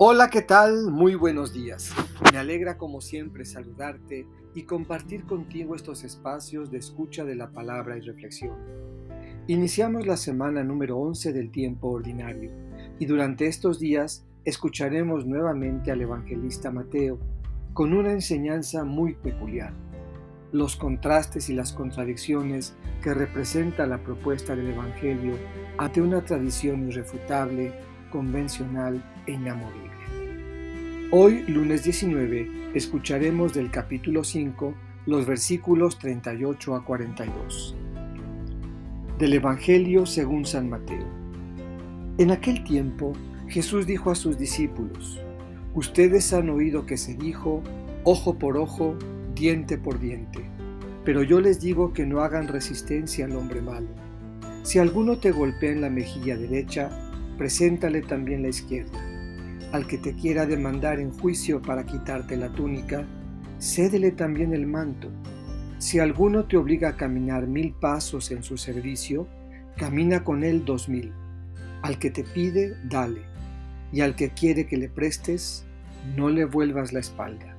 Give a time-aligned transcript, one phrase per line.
[0.00, 0.92] Hola, ¿qué tal?
[0.92, 1.92] Muy buenos días.
[2.32, 7.98] Me alegra como siempre saludarte y compartir contigo estos espacios de escucha de la palabra
[7.98, 8.54] y reflexión.
[9.48, 12.52] Iniciamos la semana número 11 del tiempo ordinario
[13.00, 17.18] y durante estos días escucharemos nuevamente al evangelista Mateo
[17.74, 19.72] con una enseñanza muy peculiar.
[20.52, 25.34] Los contrastes y las contradicciones que representa la propuesta del Evangelio
[25.76, 27.74] ante una tradición irrefutable,
[28.12, 29.87] convencional e inamovible.
[31.10, 34.74] Hoy, lunes 19, escucharemos del capítulo 5
[35.06, 37.74] los versículos 38 a 42.
[39.18, 41.06] Del Evangelio según San Mateo.
[42.18, 43.14] En aquel tiempo,
[43.48, 45.18] Jesús dijo a sus discípulos,
[45.74, 47.62] Ustedes han oído que se dijo,
[48.04, 48.94] ojo por ojo,
[49.34, 50.44] diente por diente,
[51.06, 53.88] pero yo les digo que no hagan resistencia al hombre malo.
[54.62, 56.90] Si alguno te golpea en la mejilla derecha,
[57.38, 59.07] preséntale también la izquierda
[59.72, 63.06] al que te quiera demandar en juicio para quitarte la túnica,
[63.58, 65.10] cédele también el manto.
[65.78, 69.28] Si alguno te obliga a caminar mil pasos en su servicio,
[69.76, 71.12] camina con él dos mil.
[71.82, 73.22] Al que te pide, dale,
[73.92, 75.64] y al que quiere que le prestes,
[76.16, 77.56] no le vuelvas la espalda.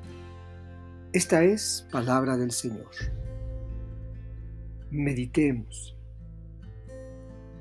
[1.13, 2.89] Esta es palabra del Señor.
[4.91, 5.95] Meditemos.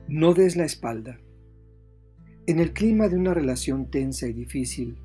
[0.08, 1.18] No des la espalda.
[2.48, 4.96] En el clima de una relación tensa y difícil,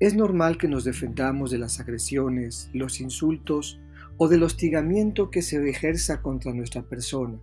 [0.00, 3.80] es normal que nos defendamos de las agresiones, los insultos
[4.16, 7.38] o del hostigamiento que se ejerza contra nuestra persona.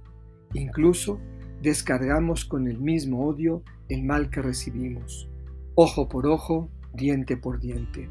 [0.53, 1.21] Incluso
[1.61, 5.29] descargamos con el mismo odio el mal que recibimos,
[5.75, 8.09] ojo por ojo, diente por diente.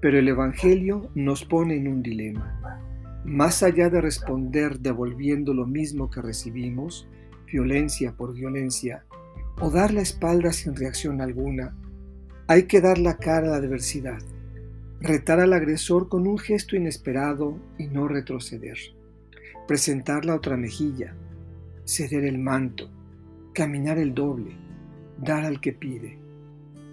[0.00, 2.82] Pero el Evangelio nos pone en un dilema.
[3.24, 7.06] Más allá de responder devolviendo lo mismo que recibimos,
[7.46, 9.04] violencia por violencia,
[9.60, 11.74] o dar la espalda sin reacción alguna.
[12.46, 14.18] Hay que dar la cara a la adversidad,
[15.00, 18.78] retar al agresor con un gesto inesperado y no retroceder,
[19.66, 21.14] presentar la otra mejilla,
[21.84, 22.90] ceder el manto,
[23.52, 24.56] caminar el doble,
[25.18, 26.18] dar al que pide,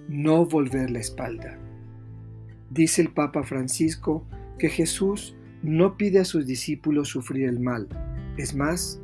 [0.09, 1.57] no volver la espalda.
[2.69, 7.88] Dice el Papa Francisco que Jesús no pide a sus discípulos sufrir el mal,
[8.38, 9.00] es más,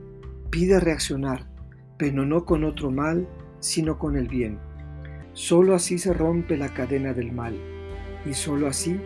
[0.50, 1.50] pide reaccionar,
[1.98, 3.28] pero no con otro mal
[3.62, 4.60] sino con el bien.
[5.32, 7.56] Solo así se rompe la cadena del mal
[8.30, 9.00] y solo así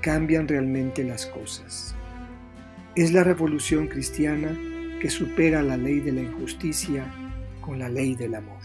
[0.00, 1.94] cambian realmente las cosas.
[2.96, 4.56] Es la revolución cristiana
[5.00, 7.04] que supera la ley de la injusticia
[7.60, 8.62] con la ley del amor.